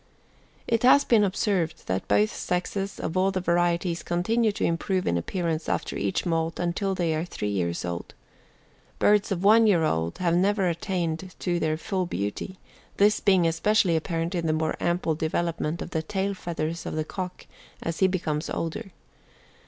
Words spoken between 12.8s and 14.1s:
this being especially